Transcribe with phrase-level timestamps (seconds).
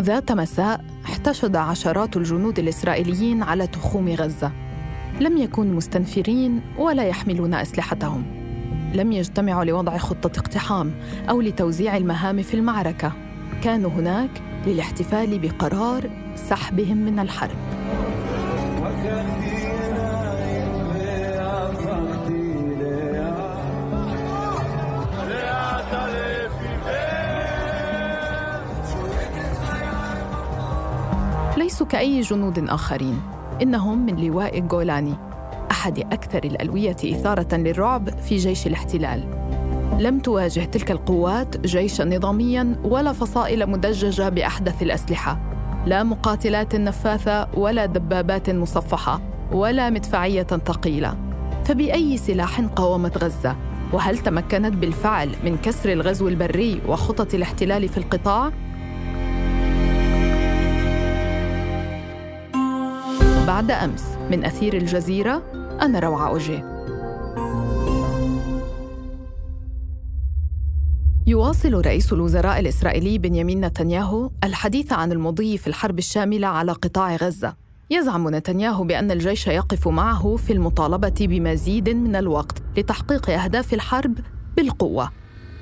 [0.00, 4.52] ذات مساء احتشد عشرات الجنود الإسرائيليين على تخوم غزة.
[5.20, 8.24] لم يكونوا مستنفرين ولا يحملون أسلحتهم.
[8.94, 10.92] لم يجتمعوا لوضع خطة اقتحام
[11.30, 13.12] أو لتوزيع المهام في المعركة.
[13.62, 14.30] كانوا هناك
[14.66, 17.79] للاحتفال بقرار سحبهم من الحرب.
[31.60, 33.22] ليسوا كأي جنود آخرين
[33.62, 35.14] إنهم من لواء الجولاني
[35.70, 39.24] أحد أكثر الألوية إثارة للرعب في جيش الاحتلال
[39.98, 45.38] لم تواجه تلك القوات جيشا نظاميا ولا فصائل مدججة بأحدث الأسلحة
[45.86, 49.20] لا مقاتلات نفاثة ولا دبابات مصفحة
[49.52, 51.16] ولا مدفعية ثقيلة
[51.64, 53.56] فبأي سلاح قاومت غزة؟
[53.92, 58.50] وهل تمكنت بالفعل من كسر الغزو البري وخطط الاحتلال في القطاع؟
[63.60, 64.04] بعد أمس.
[64.30, 65.42] من أثير الجزيرة
[65.82, 66.62] أنا روعة أوجي.
[71.26, 77.54] يواصل رئيس الوزراء الإسرائيلي بنيامين نتنياهو الحديث عن المضي في الحرب الشاملة على قطاع غزة.
[77.90, 84.18] يزعم نتنياهو بأن الجيش يقف معه في المطالبة بمزيد من الوقت لتحقيق أهداف الحرب
[84.56, 85.10] بالقوة.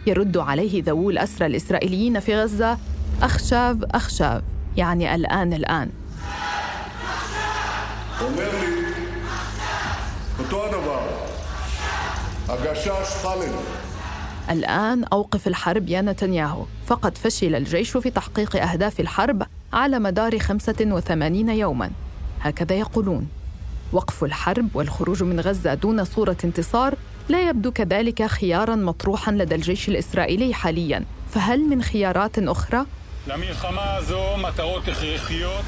[0.07, 2.79] يرد عليه ذوو الأسرى الإسرائيليين في غزة
[3.23, 4.43] أخشاف أخشاف
[4.77, 5.91] يعني الآن الآن.
[8.22, 8.84] אומר לי
[10.40, 11.02] אותו הדבר,
[12.50, 13.54] הגשש חאלד.
[14.50, 21.50] الآن أوقف الحرب يا نتنياهو فقد فشل الجيش في تحقيق أهداف الحرب على مدار 85
[21.50, 21.92] يوماً
[22.42, 23.28] هكذا يقولون
[23.94, 26.96] وقف الحرب والخروج من غزة دون صورة انتصار
[27.30, 32.86] لا يبدو كذلك خياراً مطروحاً لدى الجيش الإسرائيلي حالياً فهل من خيارات أخرى؟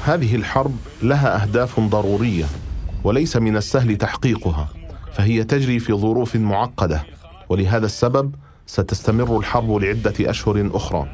[0.03, 2.45] هذه الحرب لها أهداف ضرورية
[3.03, 4.67] وليس من السهل تحقيقها
[5.13, 7.03] فهي تجري في ظروف معقدة
[7.49, 8.35] ولهذا السبب
[8.65, 11.07] ستستمر الحرب لعدة أشهر أخرى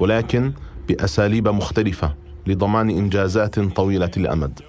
[0.00, 0.52] ولكن
[0.88, 2.14] بأساليب مختلفة
[2.46, 4.60] لضمان إنجازات طويلة الأمد.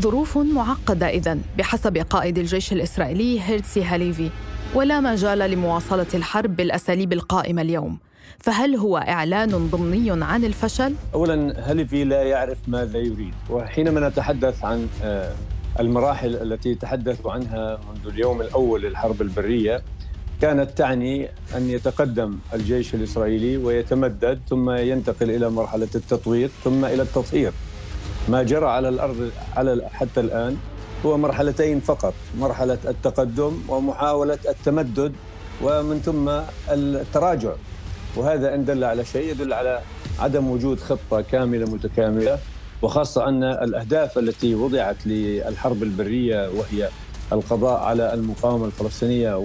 [0.00, 4.30] ظروف معقدة اذا بحسب قائد الجيش الإسرائيلي هيرتسي هاليفي
[4.74, 7.98] ولا مجال لمواصلة الحرب بالأساليب القائمة اليوم.
[8.42, 14.88] فهل هو إعلان ضمني عن الفشل؟ أولا هلفي لا يعرف ماذا يريد؟ وحينما نتحدث عن
[15.02, 15.32] آه،
[15.80, 19.82] المراحل التي تحدثوا عنها منذ اليوم الأول للحرب البرية
[20.40, 27.52] كانت تعني أن يتقدم الجيش الإسرائيلي ويتمدد ثم ينتقل إلى مرحلة التطوير ثم إلى التطهير.
[28.28, 30.56] ما جرى على الأرض على حتى الآن
[31.06, 35.12] هو مرحلتين فقط مرحلة التقدم ومحاولة التمدد
[35.62, 36.28] ومن ثم
[36.70, 37.52] التراجع.
[38.16, 39.80] وهذا إن دل على شيء يدل على
[40.18, 42.38] عدم وجود خطة كاملة متكاملة
[42.82, 46.88] وخاصة أن الأهداف التي وضعت للحرب البرية وهي
[47.32, 49.36] القضاء على المقاومة الفلسطينية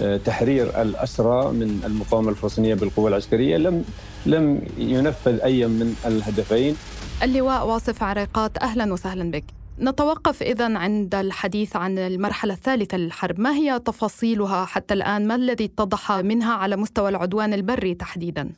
[0.00, 3.84] وتحرير الأسرى من المقاومة الفلسطينية بالقوة العسكرية لم
[4.26, 6.76] لم ينفذ أي من الهدفين.
[7.22, 9.44] اللواء واصف عريقات أهلا وسهلا بك.
[9.80, 15.64] نتوقف إذا عند الحديث عن المرحلة الثالثة للحرب، ما هي تفاصيلها حتى الآن؟ ما الذي
[15.64, 18.52] اتضح منها على مستوى العدوان البري تحديدا؟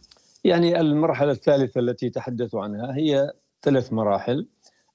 [0.45, 4.47] يعني المرحلة الثالثة التي تحدثوا عنها هي ثلاث مراحل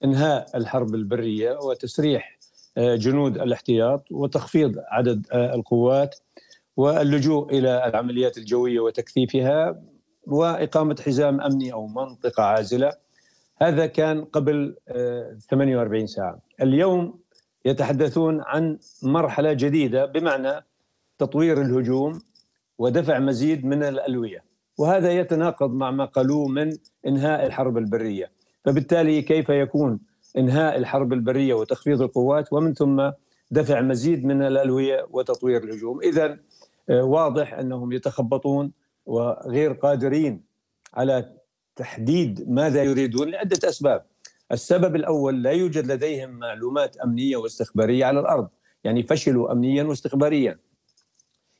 [0.03, 2.37] إنهاء الحرب البرية وتسريح
[2.77, 6.15] آه، جنود الاحتياط وتخفيض عدد آه، القوات
[6.77, 9.81] واللجوء إلى العمليات الجوية وتكثيفها
[10.27, 13.02] وإقامة حزام أمني أو منطقة عازلة
[13.61, 14.75] هذا كان قبل
[15.49, 16.39] 48 آه، ساعة.
[16.61, 17.19] اليوم
[17.65, 20.65] يتحدثون عن مرحلة جديدة بمعنى
[21.17, 22.21] تطوير الهجوم
[22.77, 24.43] ودفع مزيد من الألوية.
[24.77, 26.77] وهذا يتناقض مع ما قالوه من
[27.07, 28.31] إنهاء الحرب البرية.
[28.65, 29.99] فبالتالي كيف يكون
[30.37, 33.11] إنهاء الحرب البرية وتخفيض القوات؟ ومن ثم
[33.51, 36.01] دفع مزيد من الألوية وتطوير الهجوم.
[36.01, 36.37] إذا
[36.89, 38.71] آه، واضح أنهم يتخبطون
[39.05, 40.43] وغير قادرين
[40.93, 41.42] على
[41.75, 44.05] تحديد ماذا يريدون لعدة أسباب.
[44.51, 48.47] السبب الأول لا يوجد لديهم معلومات أمنية واستخبارية على الأرض،
[48.83, 50.59] يعني فشلوا امنيا واستخباريا.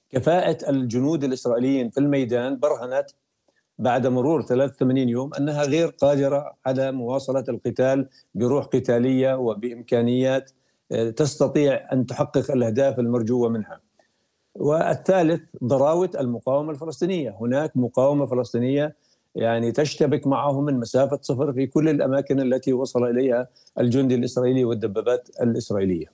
[0.10, 3.10] كفاءة الجنود الإسرائيليين في الميدان برهنت
[3.80, 10.52] بعد مرور 83 يوم أنها غير قادرة على مواصلة القتال بروح قتالية وبإمكانيات
[10.92, 13.82] آه، تستطيع أن تحقق الأهداف المرجوة منها.
[14.56, 18.96] والثالث ضراوة المقاومة الفلسطينية، هناك مقاومة فلسطينية
[19.36, 23.48] يعني تشتبك معه من مسافة صفر في كل الأماكن التي وصل إليها
[23.80, 26.06] الجندي الإسرائيلي والدبابات الإسرائيلية.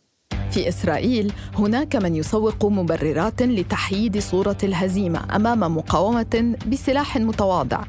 [0.51, 7.83] في إسرائيل هناك من يسوق مبررات لتحييد صورة الهزيمة أمام مقاومة بسلاح متواضع.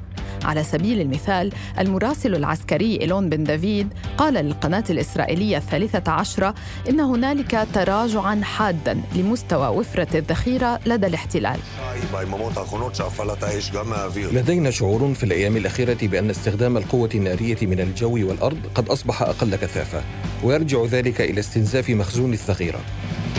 [0.45, 3.89] على سبيل المثال المراسل العسكري إيلون بن دافيد
[4.19, 6.55] قال للقناة الإسرائيلية الثالثة عشرة
[6.89, 11.59] إن هنالك تراجعا حادا لمستوى وفرة الذخيرة لدى الاحتلال.
[14.33, 19.57] لدينا شعور في الأيام الأخيرة بأن استخدام القوة النارية من الجو والأرض قد أصبح أقل
[19.57, 20.03] كثافة
[20.45, 22.81] ويرجع ذلك إلى استنزاف مخزون الذخيرة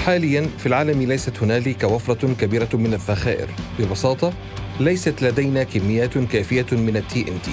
[0.06, 3.48] حاليا في العالم ليست هنالك وفرة كبيرة من الذخائر
[3.80, 4.34] ببساطة
[4.82, 7.52] ليست لدينا كميات كافية من التي ان تي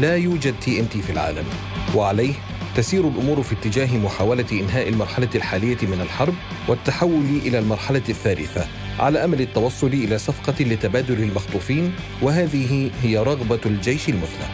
[0.00, 1.44] لا يوجد TNT في العالم.
[1.96, 2.32] وعليه
[2.76, 6.34] تسير الأمور في اتجاه محاولة إنهاء المرحلة الحالية من الحرب
[6.68, 8.66] والتحول إلى المرحلة الثالثة
[8.98, 14.46] على أمل التوصل إلى صفقة لتبادل المخطوفين وهذه هي رغبة الجيش المثلى.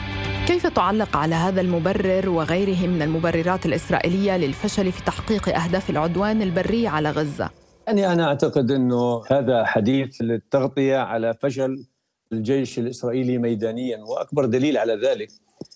[0.46, 6.86] كيف تعلق على هذا المبرر وغيره من المبررات الإسرائيلية للفشل في تحقيق أهداف العدوان البري
[6.86, 7.50] على غزة؟
[7.86, 11.86] يعني أنا أعتقد إنه هذا حديث للتغطية على فشل
[12.32, 15.28] الجيش الإسرائيلي ميدانيا وأكبر دليل على ذلك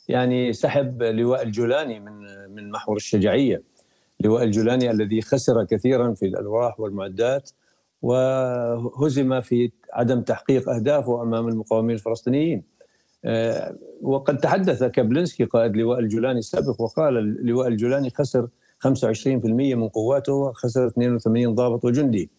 [0.09, 2.13] يعني سحب لواء الجولاني من
[2.55, 3.63] من محور الشجاعيه
[4.21, 7.51] لواء الجولاني الذي خسر كثيرا في الألواح والمعدات
[8.03, 12.63] وهزم في عدم تحقيق أهدافه أمام المقاومين الفلسطينيين.
[13.25, 18.49] آه، وقد تحدث كابلنسكي قائد لواء الجولاني السابق وقال لواء الجولاني خسر
[18.79, 22.31] 25% من قواته وخسر 82 ضابط وجندي.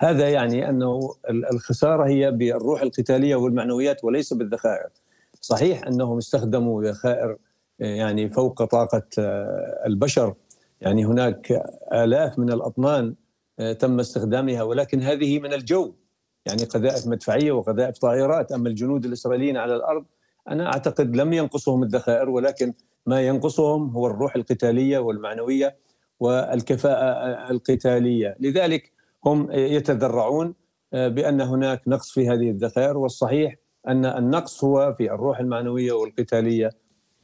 [0.00, 1.14] هذا يعني أنه
[1.52, 4.88] الخسارة هي بالروح القتالية والمعنويات وليس بالذخائر.
[5.40, 7.36] صحيح أنهم استخدموا ذخائر
[7.78, 10.34] يعني فوق طاقة آه، البشر.
[10.80, 11.62] يعني هناك
[11.92, 13.14] آلاف من الأطنان
[13.58, 15.94] آه، تم استخدامها ولكن هذه من الجو.
[16.46, 18.52] يعني قذائف مدفعية وقذائف طائرات.
[18.52, 20.04] أما الجنود الإسرائيليين على الأرض
[20.48, 22.72] أنا أعتقد لم ينقصهم الذخائر ولكن
[23.06, 25.76] ما ينقصهم هو الروح القتالية والمعنوية
[26.20, 28.36] والكفاءة القتالية.
[28.40, 28.97] لذلك
[29.32, 30.54] هم يتذرعون
[30.92, 33.54] آه، بأن هناك نقص في هذه الذخائر والصحيح
[33.88, 36.70] أن النقص هو في الروح المعنوية والقتالية.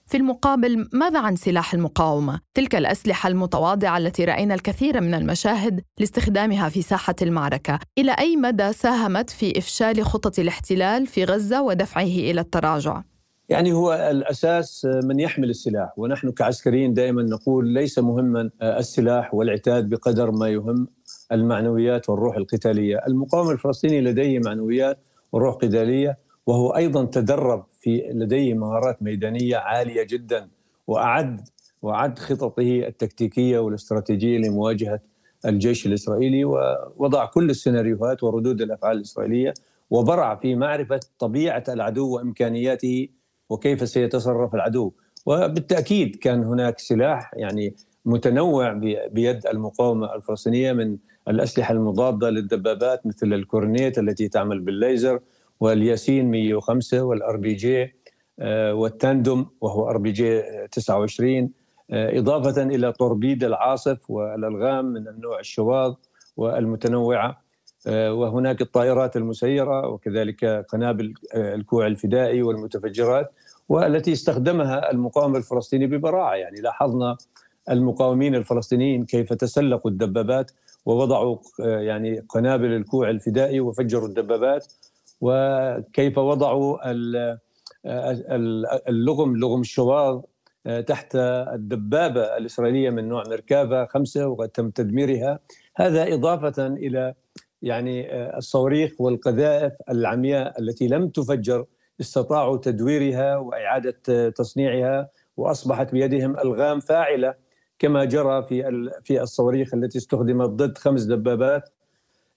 [0.06, 6.69] في المقابل ماذا عن سلاح المقاومة؟ تلك الأسلحة المتواضعة التي رأينا الكثير من المشاهد لاستخدامها
[6.69, 7.79] في ساحة المعركة.
[7.99, 13.03] إلى أي مدى ساهمت في إفشال خطط الاحتلال في غزة ودفعه إلى التراجع؟
[13.49, 20.31] يعني هو الأساس من يحمل السلاح ونحن كعسكريين دائما نقول ليس مهما السلاح والعتاد بقدر
[20.31, 20.89] ما يهم.
[21.32, 24.99] المعنويات والروح القتالية، المقاوم الفلسطيني لديه معنويات
[25.32, 30.49] وروح قتالية وهو أيضا تدرب في لديه مهارات ميدانية عالية جدا
[30.87, 31.41] وأعد
[31.82, 35.00] وأعد خططه التكتيكية والاستراتيجية لمواجهة
[35.47, 39.55] الجيش الإسرائيلي ووضع كل السيناريوهات وردود الأفعال الإسرائيلية
[39.91, 43.09] وبرع في معرفة طبيعة العدو وإمكانياته
[43.50, 44.93] وكيف سيتصرف العدو.
[45.26, 47.75] وبالتأكيد كان هناك سلاح يعني
[48.05, 48.73] متنوع
[49.12, 50.97] بيد المقاومة الفلسطينية من
[51.29, 55.21] الأسلحة المضادة للدبابات مثل الكورنيت التي تعمل بالليزر
[55.61, 57.94] والياسين 105 وال RPG وال
[58.73, 60.43] tandem وهو RPG
[60.73, 61.50] 29
[61.91, 65.94] إضافة إلى طوربيد العاصف والألغام من النوع الشواظ
[66.37, 67.44] والمتنوعة
[67.87, 73.32] آه، وهناك الطائرات المسيرة وكذلك قنابل آه، الكوع الفدائي والمتفجرات
[73.69, 76.35] والتي استخدمها المقاومة الفلسطيني ببراعة.
[76.35, 77.17] يعني لاحظنا
[77.71, 80.50] المقاومين الفلسطينيين كيف تسلقوا الدبابات
[80.87, 84.73] ووضعوا آه، يعني قنابل الكوع الفدائي وفجروا الدبابات.
[85.21, 86.79] وكيف وضعوا
[88.89, 90.23] اللغم لغم الشواظ
[90.87, 91.17] تحت
[91.55, 95.38] الدبابة الإسرائيلية من نوع مركافة خمسة وتم تدميرها.
[95.76, 97.14] هذا إضافة إلى
[97.64, 101.64] يعني آه، الصواريخ والقذائف العمياء التي لم تفجر
[102.00, 107.35] استطاعوا تدويرها وإعادة آه، تصنيعها وأصبحت بيدهم ألغام فاعلة.
[107.78, 111.71] كما جرى في في الصواريخ التي استخدمت ضد خمس دبابات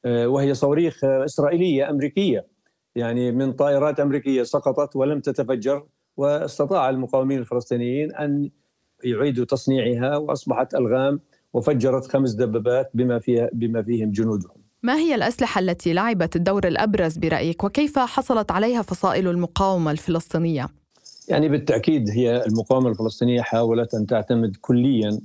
[0.05, 2.47] آه، وهي صواريخ إسرائيلية أمريكية
[2.95, 5.85] يعني من طائرات أمريكية سقطت ولم تتفجر
[6.17, 8.49] واستطاع المقاومين الفلسطينيين أن
[9.03, 11.19] يعيدوا تصنيعها وأصبحت ألغام
[11.53, 14.57] وفجرت خمس دبابات بما فيها بما فيهم جنودهم.
[14.83, 20.69] ما هي الأسلحة التي لعبت الدور الأبرز برأيك وكيف حصلت عليها فصائل المقاومة الفلسطينية؟
[21.27, 25.19] يعني بالتأكيد هي المقاومة الفلسطينية حاولت أن تعتمد كليا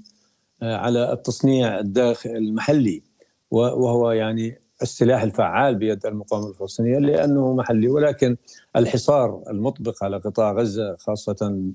[0.63, 3.03] آه، على التصنيع الداخل المحلي
[3.51, 7.89] وهو يعني السلاح الفعال بيد المقاومة الفلسطينية لأنه محلي.
[7.89, 8.37] ولكن
[8.77, 11.71] الحصار المطبق على قطاع غزة خاصة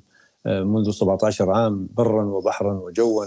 [0.46, 3.26] آه، منذ 17 عام برا وبحرا وجوا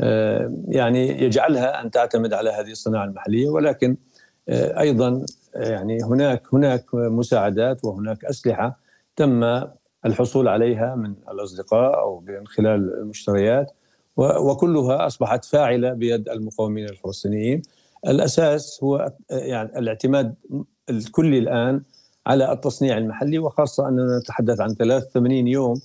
[0.00, 3.48] آه، يعني يجعلها أن تعتمد على هذه الصناعة المحلية.
[3.48, 3.96] ولكن
[4.48, 8.78] أيضا يعني هناك هناك مساعدات وهناك أسلحة
[9.16, 9.44] تم
[10.06, 13.72] الحصول عليها من الأصدقاء أو من خلال المشتريات
[14.16, 17.62] وكلها أصبحت فاعلة بيد المقاومين الفلسطينيين.
[18.06, 20.34] الأساس هو يعني الاعتماد
[20.90, 21.82] الكلي الآن
[22.26, 25.80] على التصنيع المحلي وخاصة أننا نتحدث عن 83 يوم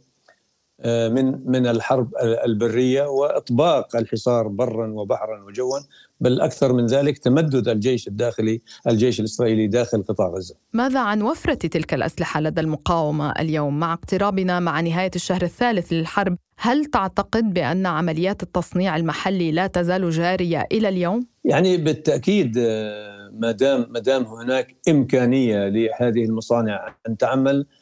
[0.85, 2.09] من من الحرب
[2.45, 5.79] البرية وإطباق الحصار برا وبحرا وجوا
[6.21, 10.55] بل أكثر من ذلك تمدد الجيش الداخلي الجيش الإسرائيلي داخل قطاع غزة.
[10.73, 16.37] ماذا عن وفرة تلك الأسلحة لدى المقاومة اليوم مع اقترابنا مع نهاية الشهر الثالث للحرب؟
[16.57, 23.51] هل تعتقد بأن عمليات التصنيع المحلي لا تزال جارية إلى اليوم؟ يعني بالتأكيد آه، ما
[23.51, 27.78] دام ما دام هناك إمكانية لهذه المصانع أن تعمل آه،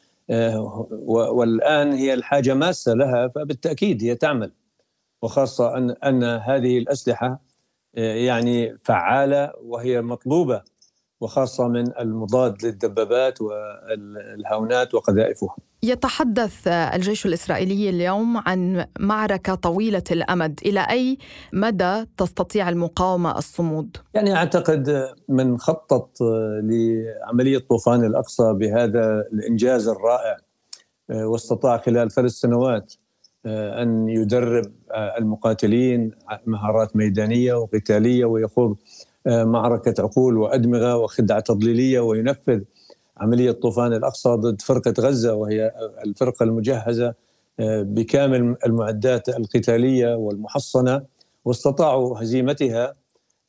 [1.30, 4.52] والآن هي الحاجة ماسة لها فبالتأكيد هي تعمل.
[5.22, 7.42] وخاصة أن أن هذه الأسلحة
[7.96, 10.62] آه، يعني فعالة وهي مطلوبة
[11.20, 20.80] وخاصة من المضاد للدبابات والهاونات وقذائفها يتحدث الجيش الإسرائيلي اليوم عن معركة طويلة الأمد إلى
[20.80, 21.18] أي
[21.52, 26.16] مدى تستطيع المقاومة الصمود؟ يعني أعتقد من خطط
[26.62, 30.36] لعملية طوفان الأقصى بهذا الإنجاز الرائع
[31.10, 32.94] واستطاع خلال ثلاث سنوات
[33.46, 34.72] أن يدرب
[35.18, 36.10] المقاتلين
[36.46, 38.76] مهارات ميدانية وقتالية ويخوض
[39.28, 42.60] معركة عقول وأدمغة وخدعة تضليلية وينفذ
[43.16, 45.72] عملية طوفان الأقصى ضد فرقة غزة وهي
[46.04, 47.14] الفرقة المجهزة
[47.60, 51.02] آه، بكامل المعدات القتالية والمحصنة
[51.44, 52.94] واستطاعوا هزيمتها.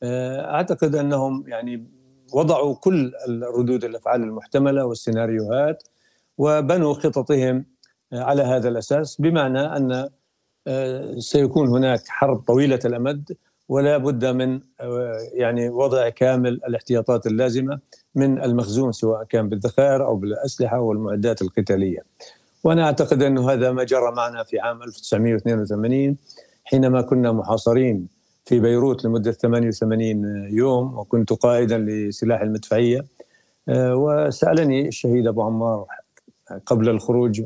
[0.02, 1.86] آه، أعتقد أنهم يعني
[2.32, 5.82] وضعوا كل ردود الأفعال المحتملة والسيناريوهات
[6.38, 7.64] وبنوا خططهم
[8.12, 10.08] آه، على هذا الأساس بمعنى أن
[11.18, 13.32] سيكون هناك حرب طويلة الأمد
[13.70, 14.60] ولا بد من
[15.32, 17.78] يعني وضع كامل الاحتياطات اللازمة
[18.14, 22.04] من المخزون سواء كان بالذخائر أو بالأسلحة والمعدات القتالية.
[22.64, 26.16] وأنا أعتقد انه هذا ما جرى معنا في عام 1982
[26.64, 28.08] حينما كنا محاصرين
[28.44, 33.04] في بيروت لمدة 88 يوم وكنت قائدا لسلاح المدفعية
[33.68, 35.86] وسألني الشهيد أبو عمار
[36.66, 37.42] قبل الخروج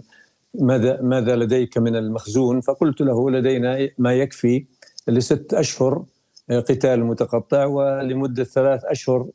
[0.55, 4.65] ماذا ماذا لديك من المخزون فقلت له لدينا ما يكفي
[5.09, 6.05] لست أشهر
[6.51, 9.27] قتال متقطع ولمدة ثلاث أشهر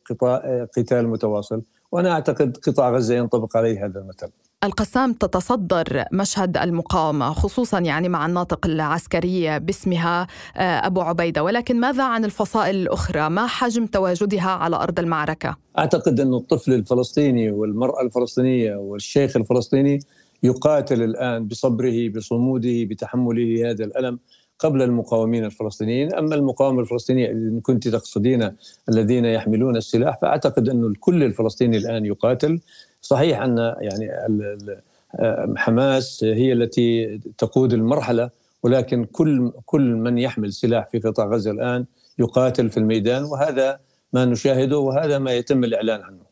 [0.77, 1.61] قتال متواصل.
[1.91, 4.29] وأنا أعتقد قطاع غزة ينطبق عليه هذا المثل.
[4.63, 11.43] القسام تتصدر مشهد المقاومة خصوصا يعني مع الناطق العسكرية باسمها آه، أبو عبيدة.
[11.43, 17.51] ولكن ماذا عن الفصائل الأخرى؟ ما حجم تواجدها على أرض المعركة؟ أعتقد أن الطفل الفلسطيني
[17.51, 19.99] والمرأة الفلسطينية والشيخ الفلسطيني
[20.43, 24.19] يقاتل الآن بصبره بصموده بتحمله هذا الألم.
[24.59, 26.13] قبل المقاومين الفلسطينيين.
[26.13, 28.51] أما المقاومة الفلسطينية إن كنت تقصدين
[28.89, 32.59] الذين يحملون السلاح فأعتقد أن الكل الفلسطيني الآن يقاتل.
[33.01, 34.09] صحيح أن يعني
[35.55, 38.29] حماس هي التي تقود المرحلة
[38.63, 41.85] ولكن كل كل من يحمل سلاح في قطاع غزة الآن
[42.19, 43.79] يقاتل في الميدان وهذا
[44.13, 46.29] ما نشاهده وهذا ما يتم الإعلان عنه.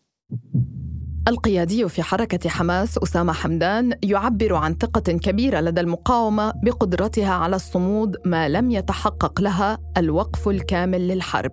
[1.27, 8.17] القيادي في حركة حماس أسامة حمدان يعبر عن ثقة كبيرة لدى المقاومة بقدرتها على الصمود
[8.25, 11.51] ما لم يتحقق لها الوقف الكامل للحرب.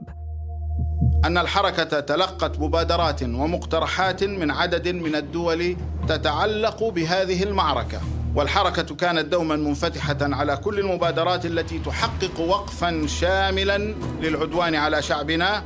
[1.24, 5.76] أن الحركة تلقت مبادرات ومقترحات من عدد من الدول
[6.08, 8.00] تتعلق بهذه المعركة.
[8.36, 15.62] والحركة كانت دوما منفتحة على كل المبادرات التي تحقق وقفا شاملا للعدوان على شعبنا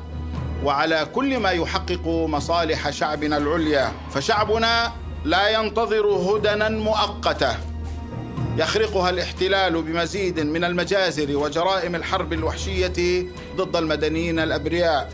[0.65, 3.93] وعلى كل ما يحقق مصالح شعبنا العليا.
[4.11, 4.93] فشعبنا
[5.25, 7.57] لا ينتظر هدنا مؤقتة.
[8.57, 15.13] يخرقها الاحتلال بمزيد من المجازر وجرائم الحرب الوحشية ضد المدنيين الأبرياء.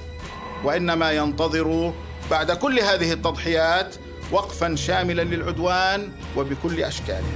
[0.65, 1.93] وإنما ينتظر
[2.31, 3.97] بعد كل هذه التضحيات
[4.33, 7.29] وقفا شاملا للعدوان وبكل أشكاله.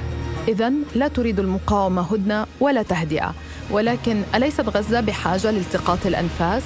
[0.49, 3.35] اذا لا تريد المقاومة هدنه ولا تهدئة.
[3.71, 6.63] ولكن أليست غزة بحاجة لالتقاط الأنفاس؟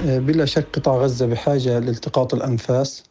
[0.00, 3.04] بلا شك قطاع غزة بحاجة لالتقاط الأنفاس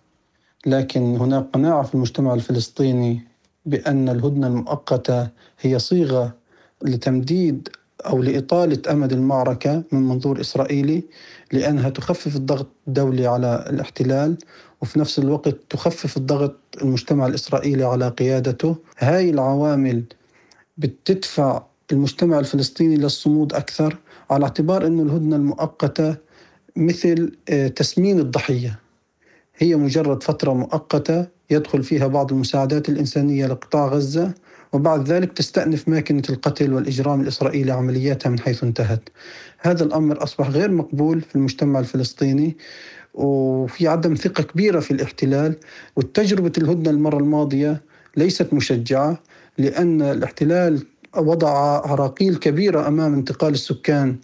[0.65, 3.21] لكن هناك قناعة في المجتمع الفلسطيني
[3.65, 5.27] بأن الهدنة المؤقتة
[5.61, 6.33] هي صيغة
[6.81, 7.69] لتمديد
[8.05, 11.03] أو لإطالة أمد المعركة من منظور إسرائيلي
[11.51, 14.37] لأنها تخفف الضغط الدولي على الاحتلال
[14.81, 18.75] وفي نفس الوقت تخفف الضغط المجتمع الإسرائيلي على قيادته.
[18.97, 20.03] هاي العوامل
[20.77, 23.97] بتدفع المجتمع الفلسطيني للصمود أكثر
[24.29, 26.24] على اعتبار أن الهدنة المؤقتة
[26.75, 28.79] مثل آه، تسمين الضحية.
[29.57, 34.33] هي مجرد فترة مؤقتة يدخل فيها بعض المساعدات الإنسانية لقطاع غزة
[34.73, 39.09] وبعد ذلك تستأنف ماكنة القتل والإجرام الإسرائيلي عملياتها من حيث انتهت.
[39.59, 42.57] هذا الأمر أصبح غير مقبول في المجتمع الفلسطيني
[43.13, 45.55] وفي عدم ثقة كبيرة في الاحتلال
[45.95, 47.81] والتجربة الهدنة المرة الماضية
[48.17, 49.19] ليست مشجعة
[49.57, 50.85] لأن الاحتلال
[51.17, 51.49] وضع
[51.87, 54.15] عراقيل كبيرة أمام انتقال السكان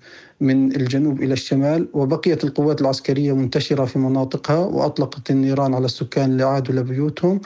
[0.41, 6.43] من الجنوب إلى الشمال وبقيت القوات العسكرية منتشرة في مناطقها وأطلقت النيران على السكان اللي
[6.43, 7.41] عادوا لبيوتهم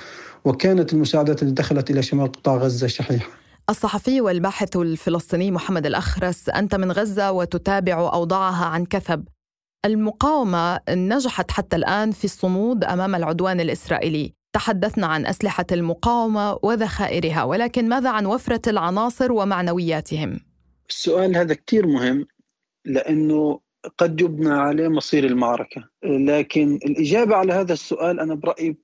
[0.45, 3.27] وكانت المساعدات اللي دخلت إلى شمال قطاع غزة شحيحة.
[3.69, 9.25] الصحفي والباحث الفلسطيني محمد الأخرس أنت من غزة وتتابع أوضاعها عن كثب.
[9.85, 14.33] المقاومة نجحت حتى الآن في الصمود أمام العدوان الإسرائيلي.
[14.53, 20.39] تحدثنا عن أسلحة المقاومة وذخائرها ولكن ماذا عن وفرة العناصر ومعنوياتهم؟
[20.89, 22.25] السؤال هذا كثير مهم.
[22.85, 23.59] لأنه
[23.97, 25.89] قد يبنى عليه مصير المعركة.
[26.03, 28.77] لكن الإجابة على هذا السؤال أنا برأيي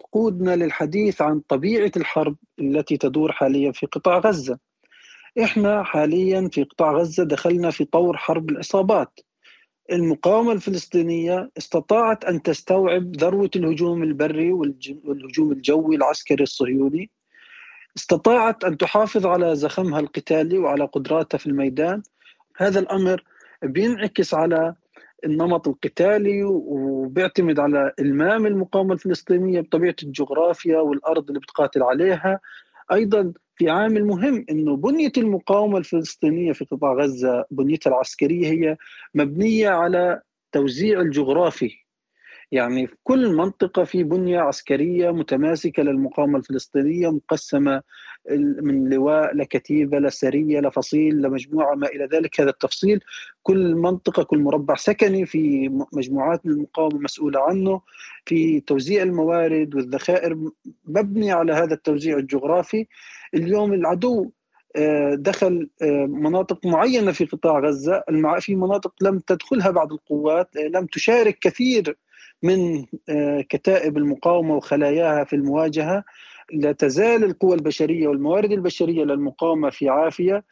[0.00, 4.58] تقودنا للحديث عن طبيعة الحرب التي تدور حاليا في قطاع غزة.
[5.42, 9.20] إحنا حاليا في قطاع غزة دخلنا في طور حرب الإصابات
[9.92, 17.10] المقاومة الفلسطينية استطاعت أن تستوعب ذروة الهجوم البري والهجوم الجوي العسكري الصهيوني.
[17.96, 22.02] استطاعت أن تحافظ على زخمها القتالي وعلى قدراتها في الميدان.
[22.56, 23.24] هذا الأمر
[23.62, 24.74] بينعكس على
[25.24, 32.40] النمط القتالي وبيعتمد على إلمام المقاومة الفلسطينية بطبيعة الجغرافيا والأرض اللي بتقاتل عليها.
[32.92, 38.76] أيضا في عامل مهم إنه بنية المقاومة الفلسطينية في قطاع غزة بنيتها العسكرية هي
[39.14, 41.76] مبنية على توزيع الجغرافي.
[42.52, 47.82] يعني في كل منطقة في بنية عسكرية متماسكة للمقاومة الفلسطينية مقسمة
[48.62, 52.40] من لواء لكتيبة لسرية لفصيل لمجموعة ما إلى ذلك.
[52.40, 53.00] هذا التفصيل
[53.42, 57.80] كل منطقة كل مربع سكني في مجموعات من المقاومة مسؤولة عنه
[58.26, 60.50] في توزيع الموارد والذخائر
[60.84, 62.86] مبني على هذا التوزيع الجغرافي.
[63.34, 64.30] اليوم العدو
[64.76, 68.04] آه، دخل آه، مناطق معينة في قطاع غزة.
[68.40, 71.96] في مناطق لم تدخلها بعض القوات آه، لم تشارك كثير
[72.42, 72.84] من
[73.42, 76.04] كتائب المقاومة وخلاياها في المواجهة.
[76.52, 80.44] لا تزال القوى البشرية والموارد البشرية للمقاومة في عافية.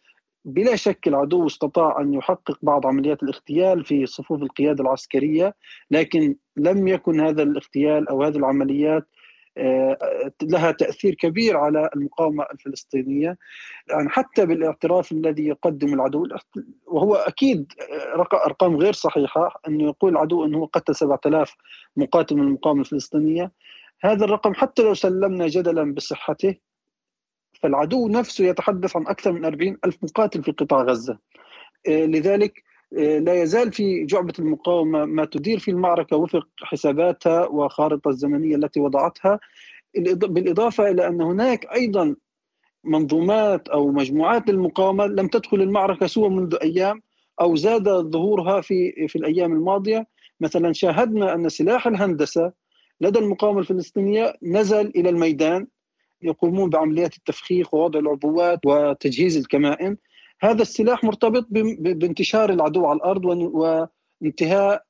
[0.44, 5.54] بلا شك العدو استطاع أن يحقق بعض عمليات الاغتيال في صفوف القيادة العسكرية
[5.90, 9.17] لكن لم يكن هذا الاغتيال أو هذه العمليات آه،
[10.42, 13.38] لها تأثير كبير على المقاومة الفلسطينية.
[13.90, 16.28] يعني حتى بالاعتراف الذي يقدم العدو
[16.86, 17.72] وهو أكيد
[18.46, 21.56] أرقام غير صحيحة أنه يقول العدو أنه قتل 7000
[21.96, 23.52] مقاتل من المقاومة الفلسطينية.
[24.00, 26.54] هذا الرقم حتى لو سلمنا جدلا بصحته
[27.62, 31.18] فالعدو نفسه يتحدث عن أكثر من 40 ألف مقاتل في قطاع غزة.
[31.88, 38.56] آه، لذلك لا يزال في جعبة المقاومة ما تدير في المعركة وفق حساباتها وخارطة الزمنية
[38.56, 39.40] التي وضعتها
[40.14, 42.16] بالإضافة إلى أن هناك أيضا
[42.84, 47.02] منظومات أو مجموعات للمقاومة لم تدخل المعركة سوى منذ أيام
[47.40, 50.06] أو زاد ظهورها في في الأيام الماضية.
[50.40, 52.52] مثلا شاهدنا أن سلاح الهندسة
[53.00, 55.66] لدى المقاومة الفلسطينية نزل إلى الميدان
[56.22, 59.96] يقومون بعمليات التفخيخ ووضع العبوات وتجهيز الكمائن.
[60.40, 61.46] هذا السلاح مرتبط
[61.80, 64.84] بانتشار العدو على الأرض وانتهاء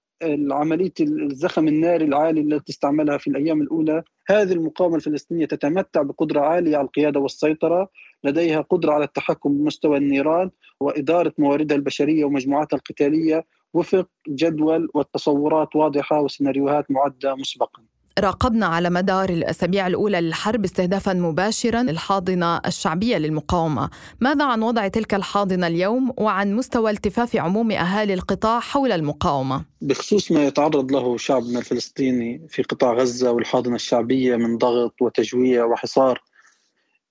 [0.51, 6.77] عمليه الزخم الناري العالي التي استعملها في الأيام الأولى، هذه المقاومة الفلسطينية تتمتع بقدرة عالية
[6.77, 7.89] على القيادة والسيطرة،
[8.25, 16.21] لديها قدرة على التحكم بمستوى النيران وإدارة مواردها البشرية ومجموعاتها القتالية وفق جدول والتصورات واضحة
[16.21, 17.83] وسيناريوهات معدة مسبقا.
[18.19, 25.15] راقبنا على مدار الأسابيع الأولى للحرب استهدافا مباشرا الحاضنة الشعبية للمقاومة ماذا عن وضع تلك
[25.15, 31.59] الحاضنة اليوم وعن مستوى التفاف عموم أهالي القطاع حول المقاومة؟ بخصوص ما يتعرض له شعبنا
[31.59, 36.23] الفلسطيني في قطاع غزة والحاضنة الشعبية من ضغط وتجويع وحصار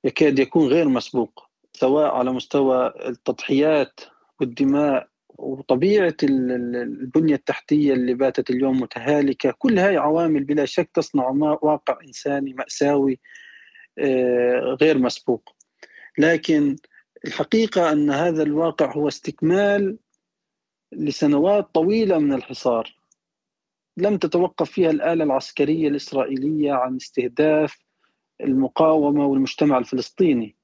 [0.03, 3.99] يكاد يكون غير مسبوق سواء على مستوى التضحيات
[4.39, 11.29] والدماء وطبيعة البنية التحتية اللي باتت اليوم متهالكة كل هاي عوامل بلا شك تصنع
[11.61, 13.19] واقع إنساني مأساوي
[13.99, 15.55] آه، غير مسبوق.
[16.17, 16.75] لكن
[17.25, 19.97] الحقيقة أن هذا الواقع هو استكمال
[20.91, 22.97] لسنوات طويلة من الحصار.
[23.97, 27.77] لم تتوقف فيها الآلة العسكرية الإسرائيلية عن استهداف
[28.41, 30.56] المقاومة والمجتمع الفلسطيني.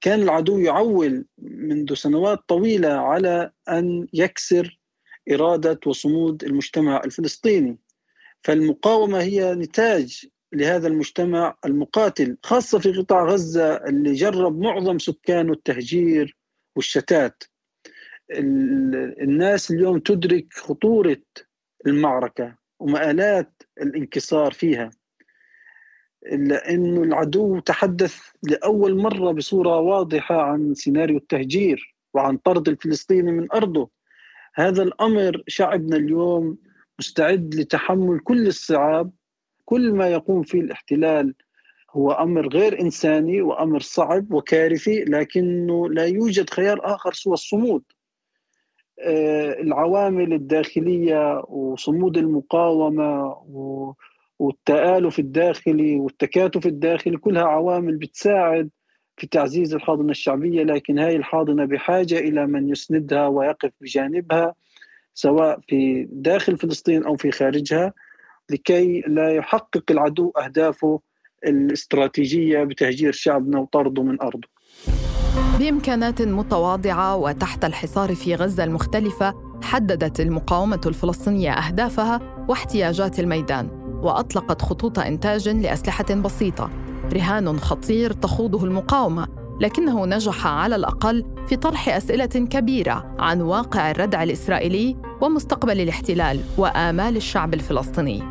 [0.00, 4.80] كان العدو يعول منذ سنوات طويلة على أن يكسر
[5.32, 7.78] إرادة وصمود المجتمع الفلسطيني.
[8.44, 16.36] فالمقاومة هي نتاج لهذا المجتمع المقاتل خاصة في قطاع غزة اللي جرب معظم سكانه التهجير
[16.76, 17.42] والشتات.
[18.30, 21.22] الناس اليوم تدرك خطورة
[21.86, 24.90] المعركة ومآلات الانكسار فيها.
[26.26, 33.52] إلا أنه العدو تحدث لأول مرة بصورة واضحة عن سيناريو التهجير وعن طرد الفلسطيني من
[33.52, 33.90] أرضه.
[34.54, 36.58] هذا الأمر شعبنا اليوم
[36.98, 39.10] مستعد لتحمل كل الصعاب.
[39.64, 41.34] كل ما يقوم فيه الاحتلال
[41.90, 47.82] هو أمر غير إنساني وأمر صعب وكارثي لكنه لا يوجد خيار آخر سوى الصمود.
[49.00, 53.36] آه، العوامل الداخلية وصمود المقاومة
[54.40, 58.70] والتآلف الداخلي والتكاتف الداخلي كلها عوامل بتساعد
[59.16, 64.54] في تعزيز الحاضنة الشعبية لكن هاي الحاضنة بحاجة إلى من يسندها ويقف بجانبها
[65.14, 67.92] سواء في داخل فلسطين أو في خارجها
[68.50, 71.00] لكي لا يحقق العدو أهدافه
[71.46, 74.48] الاستراتيجية بتهجير شعبنا وطرده من أرضه.
[75.58, 84.98] بإمكانات متواضعة وتحت الحصار في غزة المختلفة حددت المقاومة الفلسطينية أهدافها واحتياجات الميدان وأطلقت خطوط
[84.98, 86.70] إنتاج لأسلحة بسيطة.
[87.12, 89.26] رهان خطير تخوضه المقاومة
[89.60, 97.16] لكنه نجح على الأقل في طرح أسئلة كبيرة عن واقع الردع الإسرائيلي ومستقبل الاحتلال وآمال
[97.16, 98.22] الشعب الفلسطيني.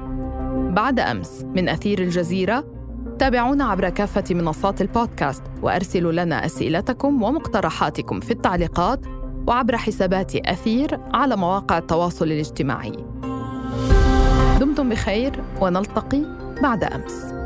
[0.71, 2.65] بعد أمس من أثير الجزيرة
[3.19, 9.05] تابعونا عبر كافة منصات البودكاست وأرسلوا لنا أسئلتكم ومقترحاتكم في التعليقات
[9.47, 12.93] وعبر حسابات أثير على مواقع التواصل الاجتماعي.
[14.79, 16.21] دمتم بخير ونلتقي
[16.61, 17.38] بعد أمس.